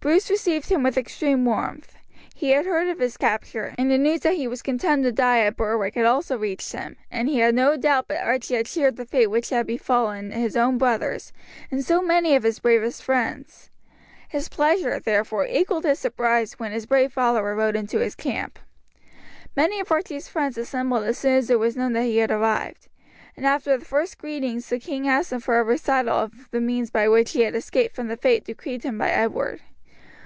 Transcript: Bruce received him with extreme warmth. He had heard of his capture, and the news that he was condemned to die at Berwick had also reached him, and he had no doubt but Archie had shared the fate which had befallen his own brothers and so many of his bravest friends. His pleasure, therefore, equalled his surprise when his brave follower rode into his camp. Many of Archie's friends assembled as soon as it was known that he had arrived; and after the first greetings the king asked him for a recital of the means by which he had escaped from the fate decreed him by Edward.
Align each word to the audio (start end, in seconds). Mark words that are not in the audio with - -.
Bruce 0.00 0.30
received 0.30 0.68
him 0.70 0.84
with 0.84 0.96
extreme 0.96 1.44
warmth. 1.44 1.96
He 2.32 2.50
had 2.50 2.64
heard 2.66 2.86
of 2.86 3.00
his 3.00 3.16
capture, 3.16 3.74
and 3.76 3.90
the 3.90 3.98
news 3.98 4.20
that 4.20 4.36
he 4.36 4.46
was 4.46 4.62
condemned 4.62 5.02
to 5.02 5.10
die 5.10 5.40
at 5.40 5.56
Berwick 5.56 5.94
had 5.96 6.04
also 6.04 6.38
reached 6.38 6.70
him, 6.70 6.96
and 7.10 7.28
he 7.28 7.40
had 7.40 7.52
no 7.56 7.76
doubt 7.76 8.06
but 8.06 8.18
Archie 8.22 8.54
had 8.54 8.68
shared 8.68 8.94
the 8.94 9.04
fate 9.04 9.26
which 9.26 9.50
had 9.50 9.66
befallen 9.66 10.30
his 10.30 10.56
own 10.56 10.78
brothers 10.78 11.32
and 11.68 11.84
so 11.84 12.00
many 12.00 12.36
of 12.36 12.44
his 12.44 12.60
bravest 12.60 13.02
friends. 13.02 13.70
His 14.28 14.48
pleasure, 14.48 15.00
therefore, 15.00 15.46
equalled 15.48 15.82
his 15.84 15.98
surprise 15.98 16.60
when 16.60 16.70
his 16.70 16.86
brave 16.86 17.12
follower 17.12 17.56
rode 17.56 17.74
into 17.74 17.98
his 17.98 18.14
camp. 18.14 18.60
Many 19.56 19.80
of 19.80 19.90
Archie's 19.90 20.28
friends 20.28 20.56
assembled 20.56 21.02
as 21.06 21.18
soon 21.18 21.34
as 21.38 21.50
it 21.50 21.58
was 21.58 21.76
known 21.76 21.94
that 21.94 22.02
he 22.04 22.18
had 22.18 22.30
arrived; 22.30 22.86
and 23.36 23.44
after 23.44 23.76
the 23.76 23.84
first 23.84 24.16
greetings 24.18 24.68
the 24.68 24.78
king 24.78 25.08
asked 25.08 25.32
him 25.32 25.40
for 25.40 25.58
a 25.58 25.64
recital 25.64 26.16
of 26.18 26.52
the 26.52 26.60
means 26.60 26.88
by 26.88 27.08
which 27.08 27.32
he 27.32 27.40
had 27.40 27.56
escaped 27.56 27.96
from 27.96 28.06
the 28.06 28.16
fate 28.16 28.44
decreed 28.44 28.84
him 28.84 28.96
by 28.96 29.10
Edward. 29.10 29.60